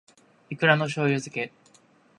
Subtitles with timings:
[0.49, 1.53] いくらの醬油漬け